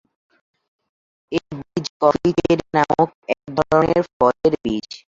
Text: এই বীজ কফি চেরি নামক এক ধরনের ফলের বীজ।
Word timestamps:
এই 1.31 1.41
বীজ 1.59 1.85
কফি 2.01 2.29
চেরি 2.37 2.65
নামক 2.75 3.09
এক 3.33 3.41
ধরনের 3.59 4.03
ফলের 4.13 4.53
বীজ। 4.63 4.87